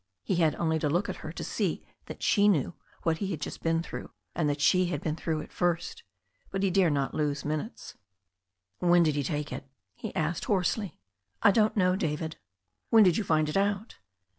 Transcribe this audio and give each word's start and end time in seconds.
He 0.23 0.37
had 0.37 0.55
only 0.55 0.79
to 0.79 0.89
look 0.89 1.09
at 1.09 1.17
her 1.17 1.31
to 1.31 1.43
see 1.43 1.85
that 2.07 2.23
she 2.23 2.47
knew 2.47 2.73
what 3.03 3.19
he 3.19 3.29
had 3.29 3.39
just 3.39 3.61
been 3.61 3.83
through, 3.83 4.09
and 4.33 4.49
that 4.49 4.59
she 4.59 4.87
had 4.87 4.99
been 4.99 5.15
through 5.15 5.41
it 5.41 5.51
first. 5.53 6.01
But 6.49 6.63
he 6.63 6.71
dare 6.71 6.89
lose 6.89 7.45
no 7.45 7.49
minutes 7.49 7.93
then. 8.79 8.89
"When 8.89 9.03
did 9.03 9.13
he 9.13 9.21
take 9.21 9.53
it?" 9.53 9.69
he 9.93 10.15
asked 10.15 10.45
hoarsely. 10.45 10.97
"I 11.43 11.51
don't 11.51 11.77
know, 11.77 11.95
David." 11.95 12.37
"When 12.89 13.03
did 13.03 13.17
you 13.17 13.23
find 13.23 13.47
it 13.47 13.55
out?" 13.57 13.99